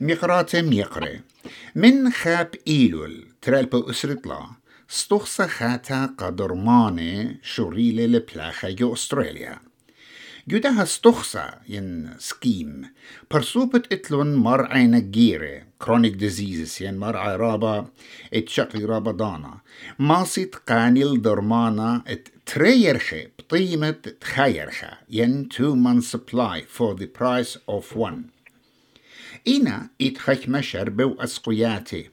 [0.00, 1.20] مقرات ميقرة
[1.74, 4.46] من خاب إيلول ترالبو أسرطلا
[4.88, 9.58] ستوخسا خاتا قدرمانة شوريلة لبلاخة جو أستراليا.
[10.48, 12.84] جودها ستوخسا ين سكيم.
[13.30, 17.86] برسوبت إتلون مرعى جيرة كرونيك ديزيزز ين مرعى رابا
[18.34, 19.60] اتشقي رابا دانا.
[19.98, 23.90] ماسيت قانيل درمانا إت تريرخي بقيمة
[24.20, 28.37] تخيرخة ين two month supply for the price of one.
[29.48, 32.10] إنا اتخيك مشر بو أسقياتي.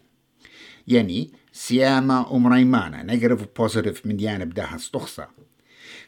[0.88, 5.28] يعني سياما ومريمانا نيجاتيف بوزيتيف من جانب داها ستوخسا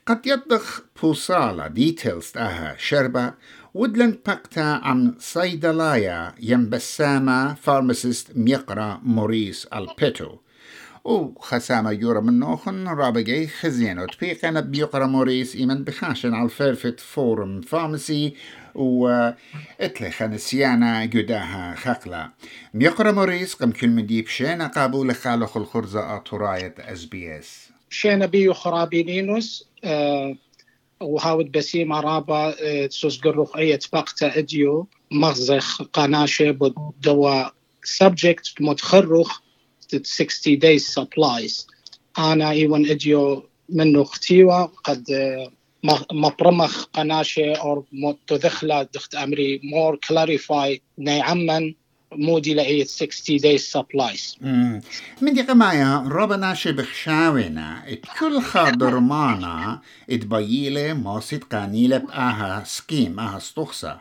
[0.06, 3.34] قد يضخ بوصالة ديتيلز تاها شربة
[3.74, 10.38] ودلن بقتا عن صيدلايا ينبسامة فارماسيست ميقرا موريس ألبيتو.
[11.05, 17.00] و خسامة يورا من نوخن رابقي خزينو تبيق أنا بيقرا موريس إيمن بخاشن على الفيرفت
[17.00, 18.34] فورم فارماسي
[18.77, 19.31] و
[19.80, 22.32] اتلخن سيانا جداها خقلا
[22.74, 27.70] ميقرا موريس قم كل ديب شينا قابول خالخ الخرزة أطراية أس بي إس.
[27.90, 30.35] شينا بيو خرابينينوس أه
[31.02, 37.43] وهاود بسيمة رابا أه سوس قروخ اي تبقتا أديو مغزخ قناشة بدوا
[38.04, 39.41] subject متخرخ
[40.04, 41.68] 60 days supplies.
[42.20, 45.05] أنا إيوان أديو منو ختيوة قد
[46.12, 47.85] مبرمخ قناشة أو
[48.27, 51.74] تدخل دخت أمري مور كلاريفاي نيعمن
[52.12, 54.43] مودي لأي 60 days supplies.
[55.21, 58.41] من دي قمايا ربنا شبخ شاونا إت كل
[58.99, 63.99] مانا إت بييلة موسيد قانيلة بآها سكيم آها ستوخسا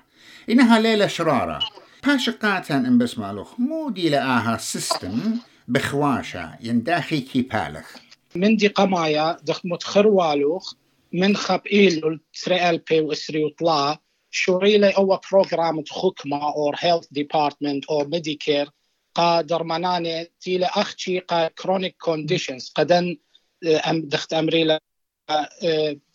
[0.50, 1.58] إنها ليلة شرارة.
[2.06, 7.96] باشقاتا إن بسمالوخ مودي لآها سيستم بخواشا ينداخي كي بالخ.
[8.34, 10.74] من دي قمايا دخ متخروالوخ
[11.16, 13.98] من خب إيلو تريال بي وإسري وطلع
[14.30, 18.70] شوريلي أو بروغرام خكمة أو هيلث ديبارتمنت أو ميديكير
[19.14, 23.16] قا درماناني تيلا أختي قا كرونيك كونديشنز قدن
[23.64, 24.80] أم دخت أمريلا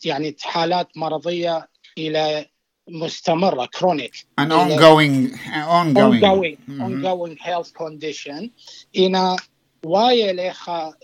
[0.04, 2.46] يعني حالات مرضية إلى
[2.88, 5.30] مستمرة كرونيك an ongoing
[5.78, 6.24] ongoing.
[6.24, 8.50] ongoing ongoing health condition.
[8.96, 9.36] إنا
[9.84, 10.94] واي ليخا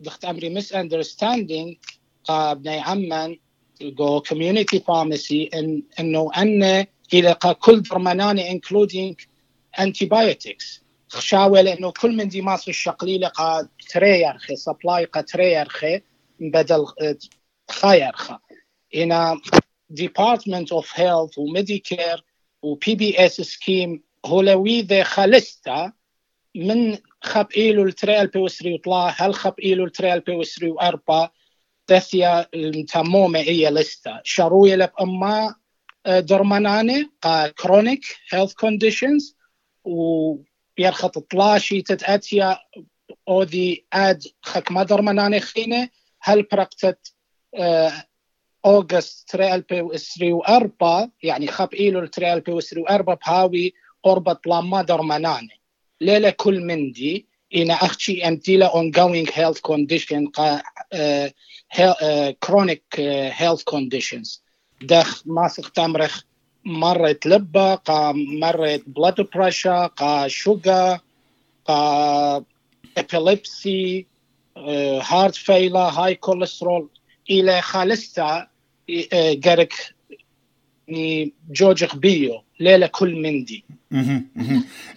[0.00, 1.95] دخت أمري misunderstanding
[2.30, 3.38] بني عمان
[3.82, 5.50] جو كوميونيتي فارماسي
[6.00, 9.20] إنه أن إلى كل درماناني انكلودينج
[9.78, 16.00] انتي بايوتكس خشاوه لأنه كل من دي ماس الشقليله قا تريرخي سبلاي قا تريرخي
[16.40, 16.86] بدل
[17.68, 18.38] خايرخا
[18.94, 19.40] هنا
[19.92, 22.24] Department of Health وميديكير
[22.62, 25.92] وبي بي اس سكيم هولوي ذا خالستا
[26.54, 31.30] من خب إيلو التريال بيوسري وطلع هل خب إيلو التريال بيوسري واربا
[31.86, 35.54] تثيا المتمومة هي لستا شروية لب أما
[36.06, 39.36] درماناني قا كرونيك هيلث كونديشنز
[39.84, 42.58] ويرخط طلاشي تتأتيا
[43.28, 45.88] أو ذي آد خك ما درماناني خينة.
[46.20, 47.14] هل برقتت
[48.66, 54.82] أوغست تريال بي وإسري وأربا يعني خب ايلو تريال بي وإسري وأربا بهاوي قربت لما
[54.82, 55.60] درماناني
[56.00, 57.26] ليلة كل مندي
[57.56, 61.28] إن أختي أنتيلا ongoing health condition قا uh,
[61.78, 62.32] uh,
[62.98, 64.40] uh, health conditions
[64.82, 66.22] دخ ماسك تمرخ
[66.64, 71.00] مرت لبة قا مرت blood pressure قا sugar
[71.68, 72.44] قا
[73.00, 74.06] epilepsy
[74.56, 76.88] uh, heart failure high cholesterol
[77.30, 78.46] إلى خالستا
[80.88, 83.64] جرك جوجخ بيو ليلة كل مندي.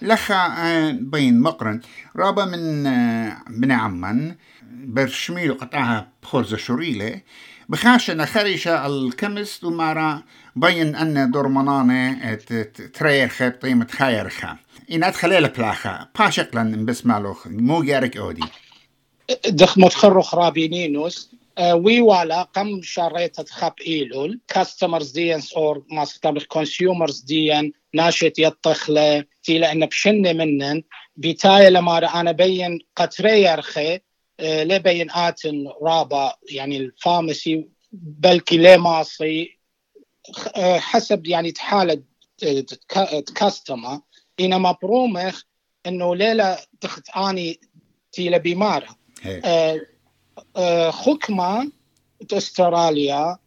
[0.01, 1.81] لخا بين مقرن.
[2.15, 2.83] رابا من
[3.59, 4.35] بن عمان
[4.71, 7.21] برشميل قطعها بخرزة شريلة
[7.69, 10.23] بخاشنا خريشة الكمست ومارا
[10.55, 12.33] بين أن درمانانة
[12.93, 14.57] تريرخة بطيمة خيرخة
[14.91, 16.07] إن أدخل بلاخة.
[16.19, 18.45] باشقلا بسمالوخ مو جارك أودي.
[19.47, 21.31] دخ متخرخ رابينينوس.
[21.59, 29.25] وي والا قم شريت خب ايلول كاستمرز ديان اور ما ستمر كونسيومرز ديان ناشط يطخله
[29.43, 30.83] تي لأن بشن منن.
[31.15, 33.99] بتاي لما أنا بين قطري يرخي
[34.41, 39.59] لبين آتن رابا يعني الفارماسي بلكي لي ماصي
[40.77, 42.03] حسب يعني تحالة
[43.35, 43.99] كاستمر
[44.39, 45.41] انما برومخ
[45.87, 47.59] انه ليلة تخت اني
[48.11, 48.97] تي لبيمارة
[50.89, 51.71] خكمة
[52.33, 53.37] استراليا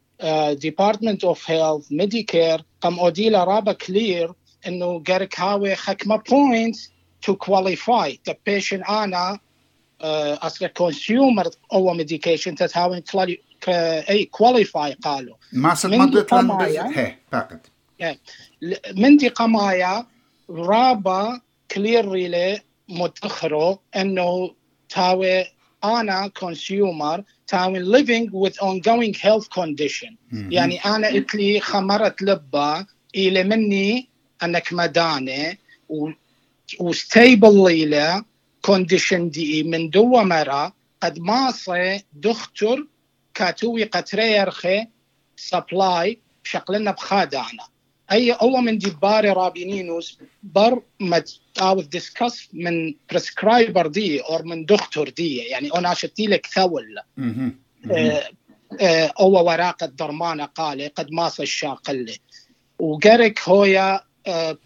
[0.51, 4.33] ديبارتمنت اوف هيلث ميديكير قام اوديلا رابا كلير
[4.67, 6.75] انه قرك هاوي خكمة بوينت
[7.21, 9.39] تو كواليفاي ذا بيشن آنا
[10.01, 13.01] أصلا كونسيومر أو ميديكيشن تتهاون
[14.09, 15.93] اي كواليفاي قالوا ما صرت
[16.97, 17.59] هي فقط.
[18.95, 20.05] من دي قمايا
[20.49, 21.41] رابا
[21.71, 24.55] كلير ريلي متأخرو انه
[24.89, 25.45] تاوي
[25.83, 30.15] أنا كونسيومر تاوي living with ongoing health condition.
[30.31, 32.85] يعني أنا اتلي خمرت لبا
[33.15, 34.09] إلى مني
[34.43, 35.57] أنك مدانة
[36.79, 38.23] وستيبل ليلة
[38.61, 42.87] كونديشن دي من دو مرة قد ماصي دكتور
[43.33, 44.87] كاتوي قتريرخي
[45.35, 47.63] سبلاي شقلنا بخادعنا
[48.11, 54.65] أي أول من دي باري رابينينوس بر مت أو ديسكس من بريسكرايبر دي أو من
[54.65, 55.37] دكتور دي.
[55.37, 56.97] يعني أنا شتي لك ثول.
[57.91, 58.29] آه،
[58.81, 62.15] آه، أو ورقه درمانه قال قد ماصي الشاقله
[62.79, 64.01] وقرك هويا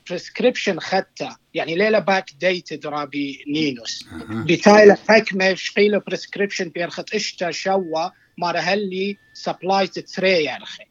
[0.10, 1.36] بريسكريبشن خدته.
[1.54, 9.18] يعني ليلة باك ديتد رابي نينوس بتايل حكمة شقيلة بريسكريبشن بيرخت اشتا شوا مارا هلي
[9.34, 10.84] سبلاي تتري يرخي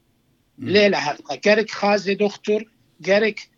[0.59, 2.65] ليلة هلقة جارك خازي دكتور
[3.01, 3.51] جارك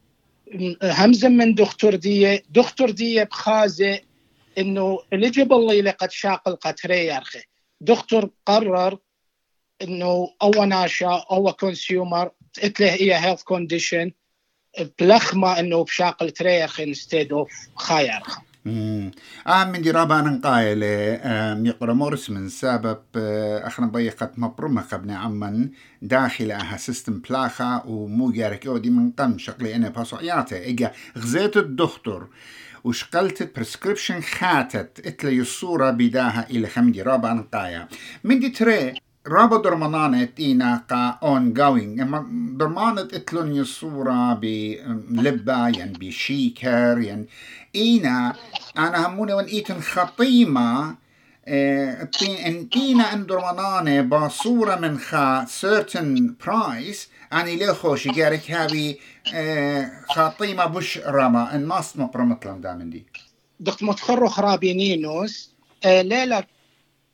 [0.83, 4.01] همزة من دكتور دي دكتور دي بخازي
[4.59, 7.43] إنه eligible اللي قد شاقل قتري يرخي
[7.81, 8.99] دكتور قرر
[9.83, 12.31] إنه أو ناشا أو كونسيومر
[12.63, 14.13] اتله هي هيلث كونديشن
[14.99, 20.83] بلخمة إنه بشاقل تريخ انستيد اوف خايرخ آه من دي رابا نقايل
[21.67, 25.71] يقرا مورس من سبب آه، أخنا بيقت مبرمة قبل عمن
[26.03, 31.57] داخل أها سيستم بلاخا ومو جارك اودي من قم شقلي أنا باسو عياته إجا غزيت
[31.57, 32.29] الدكتور
[32.85, 37.89] وشقلت بريسكريبشن خاتت إتلي الصورة بداها إلى خمدي رابا نقايا.
[38.25, 38.95] من دي تري؟
[39.27, 42.03] رابا درمانانة إينا قا اون جوينج
[42.59, 47.27] درمانة اتلون يصورة بلبا ين بشيكر ين
[47.75, 48.35] إينا
[48.79, 50.95] أنا هموني ون إيتن خطيمة
[52.47, 56.99] انتينا ان درمانانة بصورة من خا certain price
[57.33, 59.01] أني ليه خوشي جارك هابي
[60.11, 63.07] خطيمة بش رما ان ماست مبرمتلم دامن دي
[63.61, 65.51] دكت متخرو خرابينينوس
[65.87, 66.45] ليلة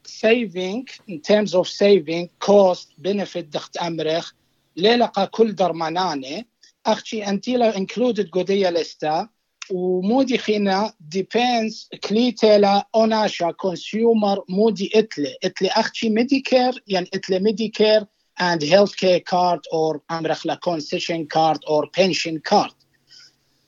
[0.06, 4.32] saving in terms of saving cost benefit دخت أمرخ
[4.76, 6.44] ليلقى كل درمانانه
[6.86, 9.28] أختي أنتيلا included قدية لستا.
[9.70, 15.36] ومودي خينا depends كليتيلا اوناشا كونسيومر مودي إتلي.
[15.44, 18.06] إتلي أختي ميديكير يعني إتلي ميديكير
[18.40, 22.74] and healthcare card or أمرخ لا concession card or pension card.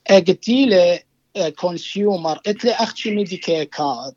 [0.06, 1.00] أقتيلي
[1.56, 4.14] كونسيومر إتلي أختي ميديكير كارد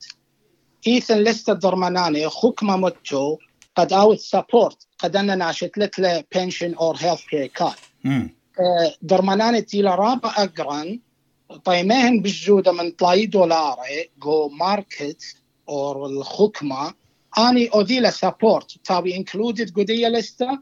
[0.87, 3.37] إيثن لست درماناني خكمة متو
[3.75, 8.29] قد أوت سبورت قد أنا ناشت لك بنشن أور هيلث كير كارد
[9.01, 10.99] درماناني تيلا رابع أقرن
[11.65, 15.35] طيمهن بالجودة من طلاي دولاري جو ماركت
[15.69, 16.93] أو الخكمة
[17.37, 20.59] أني اوديلا سبورت تابي انكلودد قدية لستا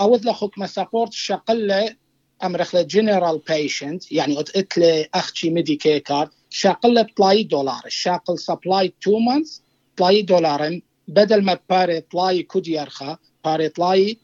[0.00, 1.96] أود له خكمه سبورت شقله
[2.44, 9.58] امرخ جنرال بيشنت يعني اتله أختي ميديكي كارد شاقل بلاي دولار شاقل سبلاي تو مانث
[9.98, 14.18] بلاي دولار بدل ما باري بلاي كود يرخى باري بلاي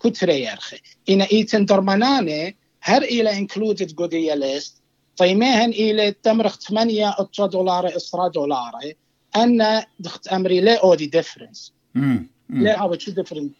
[0.00, 0.76] كتري يرخى.
[1.08, 4.82] إن إيتن درماناني هر إلى انكلودد قدية ليست
[5.16, 8.72] طيمهن إلى تمرخ 8 دولار إسرا دولار
[9.36, 11.72] أن دخت أمري لا أودي ديفرنس
[12.50, 13.50] لا أو شو ديفرنس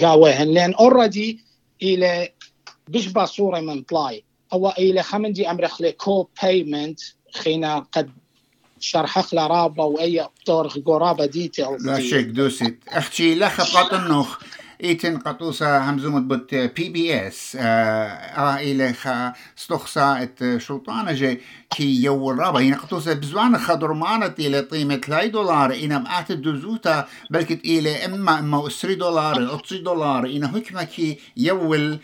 [0.00, 1.40] قاوهن لأن اوريدي
[1.82, 2.28] إلى
[2.88, 7.00] بشبه صورة من بلاي أو إلى خمندي امرخ لي كو بيمنت
[7.34, 8.10] خينا قد
[8.80, 12.80] شرحخ رابا وأي دور قرابه ديتيلز لا شيك دوسيت.
[12.88, 14.38] أختي لخ قطنخ
[14.84, 22.02] ايتن قطوسا همزومت بوت بي بي اس آه إلى خا ستوخسا إت شلطانة جي كي
[22.02, 25.74] يو الرابا هنا قطوسا بزوان خضر مانت إلى قيمة لاي دولار.
[25.74, 30.26] إنا مقات الدوزوتا بلكت إلى إما إما أسري دولار اطسي دولار.
[30.26, 31.98] إنا هكما كي يول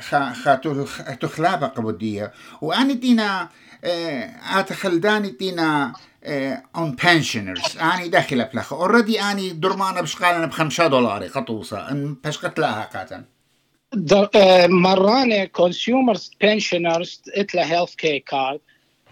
[0.00, 0.54] خا خا
[1.20, 2.32] تخلابا قبودية.
[2.60, 3.48] وآني دينا
[4.54, 5.92] اتخلداني دينا
[6.76, 12.84] اون بنشنرز آني داخل بلخ اوريدي آني درمانه بشقالنا بخمسة دولار قطوسه إن بشقت لها
[12.84, 13.24] قاتن
[14.68, 18.60] مرانة كونسيومرز بنشنرز اتلا هيلث كير كارد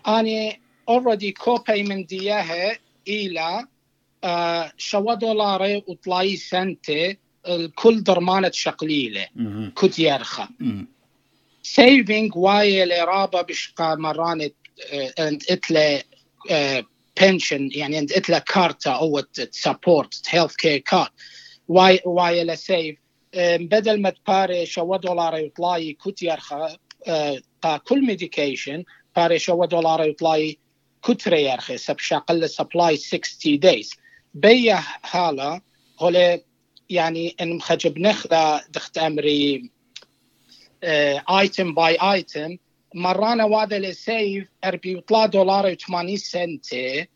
[0.09, 3.67] آني اوريدي كو بيمنت دياها إلى
[4.77, 9.27] شوا دولار وطلاي سنتي الكل درمانة شقليلة.
[9.77, 10.49] كت يرخى.
[11.63, 14.51] سيفينج واي الإرابة بشقا مرانة
[15.19, 16.03] انت اتلا
[17.21, 21.13] بنشن يعني انت إتلا كارتا أو سبورت هيلث كير كارت
[21.69, 22.99] واي واي لا سيف
[23.37, 26.77] بدل ما تباري شو دولار يطلاي كت يرخى
[27.63, 28.85] قا كل ميديكيشن
[29.17, 30.59] باري شو دولار يطلاي
[31.03, 33.91] كتري يرخي سب شاقل سبلاي 60 دايز
[34.35, 35.61] بيا حالا
[36.01, 36.43] هولي
[36.91, 39.71] يعني إن مخجب نخلا دخت أمري
[40.85, 42.57] ايتم باي ايتم
[42.95, 47.09] مرانا وادا لسيف 43 دولار و80 سنتي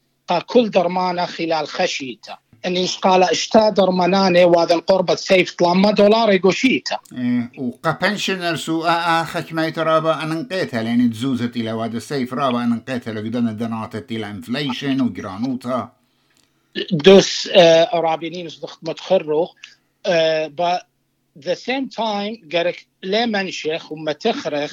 [0.47, 2.37] كل درمانة خلال خشيته
[2.67, 9.53] اني قال اشتا درمانانه وهذا القربة سيف طلما دولار يقوشيتا إيه وقا بنشنر سو اخك
[9.53, 14.31] ما يترابا أنا نقيتها لأن تزوزت إلى وهذا السيف رابا أنا نقيتها لقدنا دناتت إلى
[14.31, 15.93] انفليشن وجرانوتا
[16.93, 18.49] دوس آه رابينين
[18.83, 19.51] متخرخ
[20.07, 20.79] آه
[21.39, 24.73] the same time قالك ليه منشخ وما تخرخ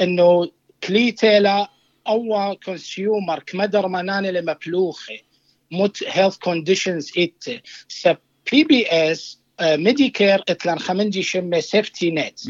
[0.00, 0.50] إنه
[0.84, 1.68] كليتيلا
[2.08, 5.22] أو كونسيومر كمدر مناني لمبلوخي
[5.70, 7.62] موت هيلث كونديشنز إت.
[7.88, 8.08] س
[8.52, 12.40] بي بي اس ميديكير اتلان خمنجي شمة سيفتي نت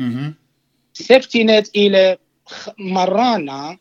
[0.92, 2.18] سيفتي نت إلى
[2.78, 3.78] مرانا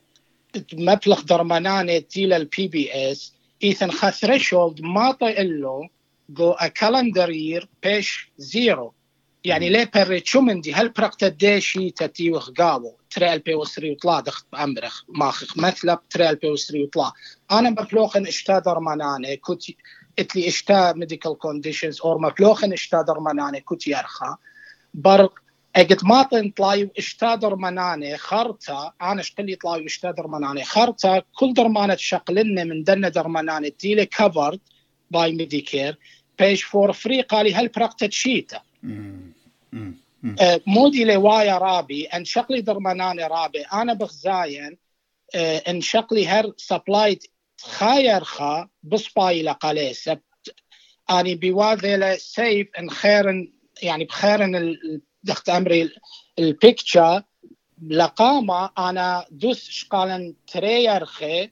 [0.74, 5.90] مبلغ درماناني تيلا البي بي اس إيثن خا ثريشولد ما له
[6.30, 8.94] جو ا كالندر يير بيش زيرو
[9.46, 9.90] يعني
[10.24, 16.00] شو مندي هل برقت ديشي تتي وخقاو تريل بي وسري وطلع دخت امرخ ماخخ مثلب
[16.10, 17.14] تريل بي وسري وطلع
[17.52, 19.64] أنا بفلوخن اشتا درماناني كنت
[20.20, 24.36] اتلي اشتا ميديكال كونديشنز اور مفلوخن اشتا درماناني كنت يرخى
[24.94, 25.34] برق
[25.76, 32.64] اجت ماطن طلاي اشتا درماناني خرطة أنا اشتلي طلاي اشتا درماناني خرطة كل درمانة شقلنا
[32.64, 34.60] من دنا درماناني تيلي كفرد
[35.12, 35.98] باي ميديكير
[36.40, 38.72] بيش فور فري قالي هل برقت شيته
[40.68, 43.62] مودي لوايا رابي أن شقلي درماناني رابي.
[43.62, 44.78] أنا بخزاين
[45.68, 47.28] أن شقلي هر سبلايت
[47.62, 50.56] خاير خا بصباي لقالي سبت
[51.10, 54.78] أني بواذي سيف أن خيرن يعني بخيرن
[55.24, 55.90] دخت أمري
[56.40, 57.24] البيكتشر
[57.88, 61.50] لقامة أنا دوس شقالن تريرخي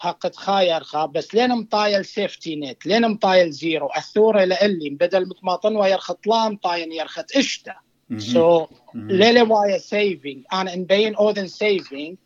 [0.00, 6.26] حقت خايرخا بس لين مطايل سيفتي نت لين مطايل زيرو الثورة لإلي بدل مطماطن ويرخط
[6.26, 7.74] لام طاين يرخط إشتا.
[8.18, 12.16] سو ليلة وايا سيفينج أنا مبين أودن سيفينج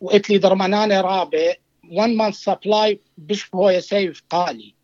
[0.00, 1.54] وقلت درماناني رابع
[1.90, 4.74] 1 مانث سبلاي بش هو سيف قالي.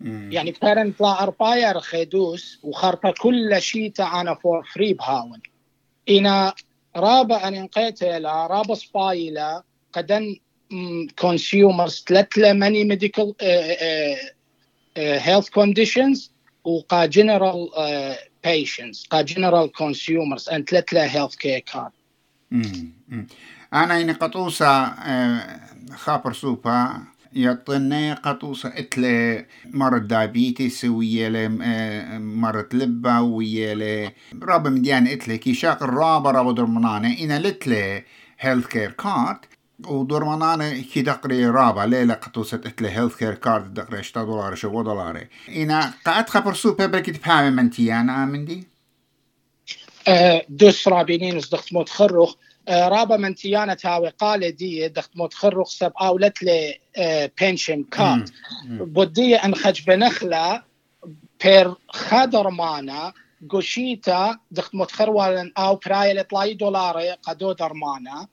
[0.00, 5.40] يعني بارن طلع ارباير خيدوس وخرطة كل شيء أنا فور فري بهاون.
[6.08, 6.54] إنا
[6.96, 9.62] رابع ان انقيت إلى رابع سبايلا
[9.92, 10.36] قدن
[11.18, 13.34] كونسيومرز تلتلا ماني ميديكال
[14.96, 16.32] هيلث كونديشنز
[16.64, 17.68] وقا جنرال
[18.46, 21.92] patients قا general consumers and تلتلا health care card.
[23.74, 25.60] أنا إني قطوسة آه،
[25.92, 34.12] خابر سوبا يطني قطوسة إتلي مرض دايبيتيس ويالي آه، مرض لبا ويالي
[34.42, 38.04] رابا مديان إتلي كي شاق الرابا رابا درمناني إنا لتلي
[38.40, 39.38] هيلث كير كارد
[39.86, 45.26] ودورمانانا كي دقري رابا ليلة قطوسة اتلي هيلث كير كارد دقري اشتا دولار شو دولار
[45.48, 48.68] إنا قاعد خبر سو بيبر كي تفهم من تيانا من دي؟
[50.08, 52.34] أه دوس رابينين صدقت موت خرخ
[52.68, 57.84] أه رابا من تيانا تاوي قال دي دخت موت خرخ سب أولت لي أه بنشن
[57.84, 58.30] كارد
[58.68, 60.62] بودية ان خج بنخلة
[61.44, 63.12] بير خادر مانا
[63.48, 68.28] قوشيتا دخت موت خروالن آو برايل طلاي دولار قدو درمانا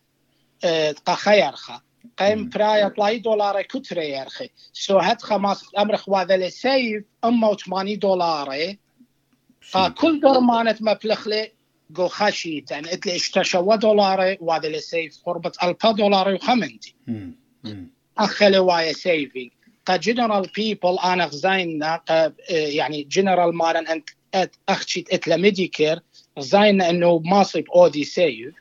[1.56, 1.82] خا
[2.20, 8.76] قيم برايا طلاي دولار كتري يرخي سو هات خماس أمر خواذا لسيف اما 80 دولار
[9.98, 11.46] كل درمانة مبلغ
[11.92, 16.96] جو خشيت يعني اتلي اشتشوا دولار وهذا لسيف قربة ألف دولار وخمنتي
[18.18, 19.52] أخلي وايا سيفينج
[19.86, 22.02] كجنرال بيبل أنا غزاينا
[22.50, 24.10] يعني جنرال مارن أنت
[24.70, 26.00] أخشيت اتلا ميديكير
[26.40, 28.54] غزاينا إنه ماصب أودي سيف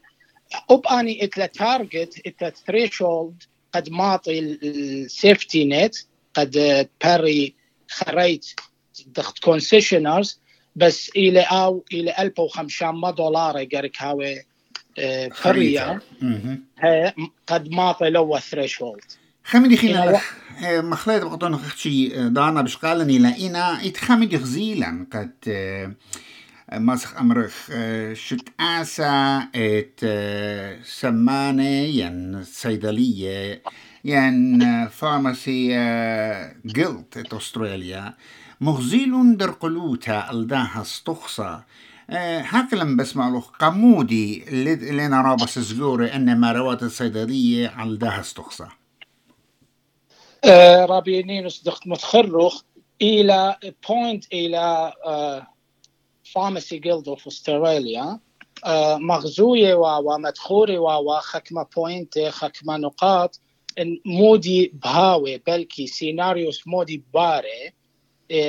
[0.90, 3.42] أني اتلا تارجت اتلا ثريشولد
[3.74, 5.96] قد ماطي السيفتي نت
[6.34, 7.54] قد باري
[7.88, 8.46] خريت
[9.06, 10.40] دخت كونسيشنرز
[10.76, 14.42] بس إلى أو إلى 1500 دولار قرك هاوي
[15.44, 16.00] قرية
[17.46, 19.04] قد ماطي لو ثريشولد
[19.44, 20.20] خمدي خينا
[20.62, 25.32] مخليت بقطون اختشي دانا بشقالني لإنا اتخمدي خزيلا قد
[26.72, 27.70] مسخ أمرخ
[28.12, 30.00] شت آسا إت
[30.84, 33.62] سمانة ين صيدلية
[34.04, 35.68] ين فارماسي
[36.64, 38.14] جلت إت أستراليا.
[38.60, 41.60] مغزيل در قلوتا ألداها استخصى
[42.10, 48.66] هكلم بسمع له قمودي اللي نرى بس زلوري إن مروات الصيدلية على الداها استخصى
[50.90, 52.62] رابينين صدقت متخرخ
[53.02, 53.56] إلى
[53.88, 54.92] بوينت إلى
[56.34, 58.18] Pharmacy Guild of Australia
[58.98, 63.40] مغزوية ومدخوري وخكمة بوينت خكمة نقاط.
[64.06, 67.72] مودي بهاوي بلكي سيناريوس مودي باري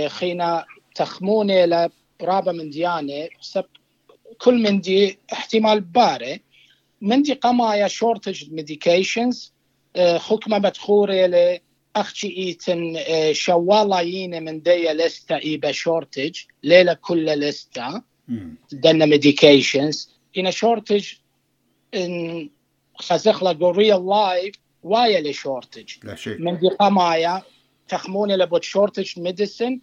[0.08, 0.66] خينا
[0.96, 1.66] تخموني
[2.22, 3.28] لرابة من ديانة
[4.38, 6.42] كل من دي احتمال باري
[7.02, 9.54] من دي قمايا شورتج ميديكيشنز
[9.98, 11.60] حكمة مدخورة ل
[12.02, 12.98] أخشي إيتن
[13.34, 18.02] شوالا يين من دي لستا إيبا شورتج ليلة كل لستا
[18.72, 21.14] دنا ميديكيشنز إن شورتج
[21.96, 22.50] إن
[22.96, 26.38] خزخلا جو ريال لايف وايا لشورتج شيء.
[26.38, 27.42] من دي قمايا
[27.88, 29.80] تخمون إلى بوت شورتج ميديسن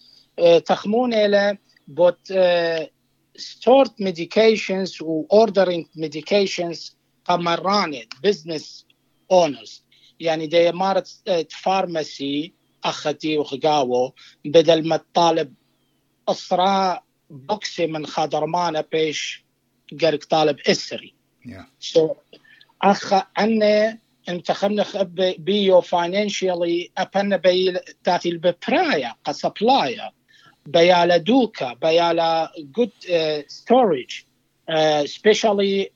[0.67, 2.33] تخمون إلى بوت
[3.37, 8.87] ستورت ميديكيشنز و اوردرينج ميديكيشنز قمراني بزنس
[9.31, 9.84] اونرز
[10.25, 11.09] يعني دي مارت
[11.51, 12.53] فارماسي
[12.85, 14.15] أختي وخقاوو
[14.45, 15.55] بدل ما تطالب
[16.29, 19.45] اسراء بوكسي من خضرمانة بيش
[20.01, 21.15] قرق طالب إسري.
[21.47, 21.67] Yeah.
[21.81, 22.15] so
[22.83, 24.85] أخ عنا انتخبنا
[25.39, 30.11] بيو فاينانشالي ابنا بي تأتي البرايا كسبلاير.
[30.67, 32.91] بيالا دوكا بيالا جود
[33.49, 34.23] ستورج
[35.05, 35.91] سبيشالي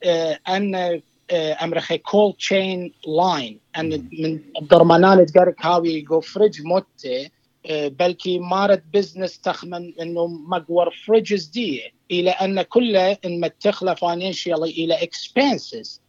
[0.49, 7.31] ان أمريكا كول تشين لاين أن من الدرمانان تقرك هاوي جو فريج موتي
[7.71, 14.95] بلكي مارت بزنس تخمن إنه مقور فريجز دي إلى أن كله إن متخله فاينانشالي إلى
[15.03, 16.01] اكسبنسز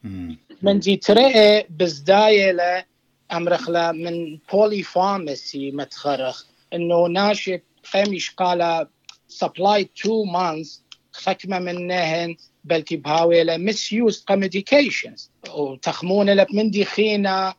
[0.62, 2.84] من دي ترى بزداية ل
[3.32, 6.44] امرخلا من بولي فارماسي متخرخ.
[6.74, 8.88] إنه ناشط خميش قال
[9.28, 12.36] سبلاي تو مانثs خكمة منهن
[12.70, 17.54] بلكي بهاويلا مس يوز كميديكيشنز وتخمون لك من دي خينا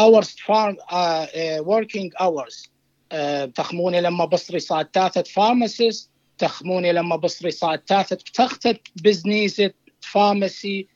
[0.00, 2.68] uh, working hours.
[3.12, 10.88] uh, تخموني لما بصري صار تاثت فارماسيست تخموني لما بصري صار تاثت بتختت بزنيسة فارماسي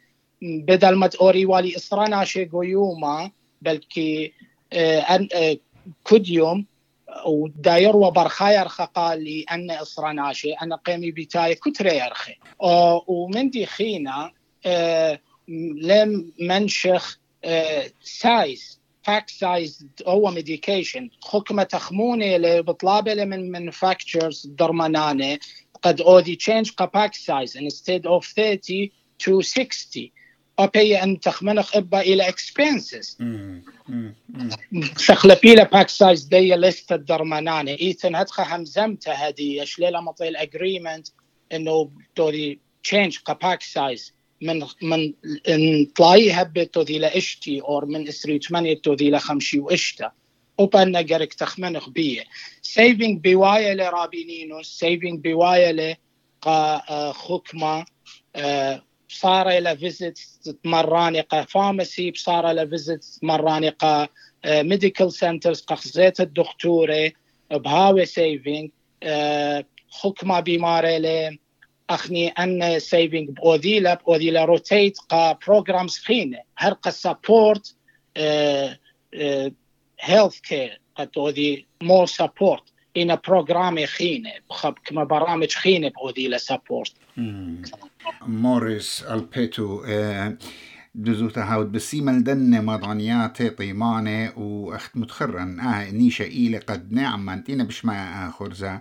[0.43, 3.31] بدل ما توري والي اسرانا شي قيوما
[3.63, 4.33] بلكي
[6.05, 6.67] كد يوم
[7.27, 12.35] وداير وبرخاير خقالي أن إصراناشي أنا قيمي بتاي كتري يرخي
[13.07, 14.33] ومن دي خينا
[15.83, 17.19] لم منشخ
[18.03, 25.41] سايز باك سايز هو ميديكيشن حكمة تخموني اللي بطلابة من manufacturers درماناني
[25.83, 28.89] قد أودي change باك سايز instead of 30
[29.23, 30.11] to 60
[30.59, 33.17] أبي أن تخمنخ إبا إلى expenses.
[34.97, 39.63] تخلفي له باك سايز دي لست الدرماناني إيثن هدخة همزمته هدي.
[39.63, 41.09] أشليلا مطي الأجريمنت
[41.53, 45.15] إنه تودي change باك سايز من من
[45.49, 50.13] إن طلاي هبت تودي لاشتي اور من اسري ثمانية تودي لخمشي وإشتا.
[50.59, 52.25] وبنا قرك تخمنخ بيه
[52.63, 55.97] سيفينج بوايا لرابينينوس سيفينج بوايا
[56.47, 57.85] لخكمة
[59.13, 60.21] صار إلى فيزيت
[60.65, 64.09] مرانقة فارماسي صار إلى فيزيت مرانقة
[64.47, 67.13] ميديكال سنترز قخزيت الدكتورة
[67.51, 68.71] بهاوي سيفينج
[69.91, 71.39] حكمة بيماري
[71.91, 76.39] أخني أن سيفينج بأوذيلا بأوذيلا روتيت قا بروجرامز خينة.
[76.59, 77.75] هرقا سبورت
[80.01, 82.63] هيلث كير قد أوذي مور سبورت
[82.97, 84.33] إن بروجرام خينة.
[84.51, 86.39] بخب كما برامج خينة بأوذيلا
[88.27, 89.85] موريس ألبيتو
[90.95, 97.85] دزوتا هاود بسيمل دن مضانيات طيمانة وأخت متخرن آه نيشا إيلي قد نعم أنتينا بش
[97.85, 98.81] ما خرزة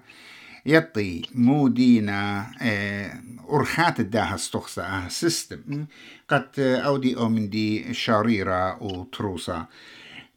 [0.66, 3.14] يطي مودينا آه
[3.50, 5.86] أرخات الداها استخصة آه سيستم
[6.28, 9.66] قد أودي أو من دي شريرة وتروسة.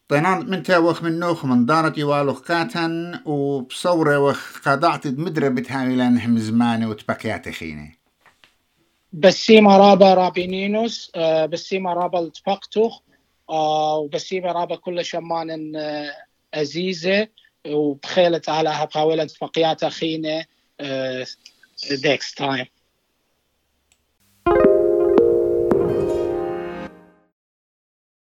[0.08, 6.38] طينان من تاوخ من نوخ من دارتي والوخ كاتن وبصورة وخ قضعت مدرة بتهاويلان هم
[6.38, 7.98] زماني وتبكيات خيني
[9.12, 13.00] بسيمة رابا رابينينوس آه بسيمة رابا التفقتوخ
[13.50, 16.12] آه وبسيمة رابا كل شمان آه
[16.54, 17.28] عزيزة
[17.66, 20.44] وبخيلت على بحاولة اتفاقيات أخينا
[22.02, 22.73] next time.